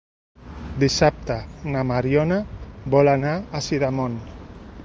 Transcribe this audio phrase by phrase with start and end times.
[0.83, 1.37] Dissabte
[1.75, 2.41] na Mariona
[2.97, 4.19] vol anar a Sidamon.